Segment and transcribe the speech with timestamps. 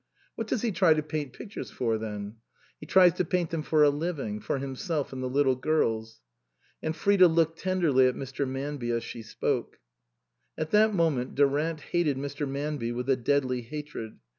[0.33, 2.37] "What does he try to paint pictures for, then?""
[2.79, 6.21] He tries to paint them for a living, for him self and the little girls."
[6.81, 8.47] And Frida looked tenderly at Mr.
[8.49, 9.77] Manby as she spoke.
[10.57, 12.49] At that moment Durant hated Mr.
[12.49, 14.17] Manby with a deadly hatred.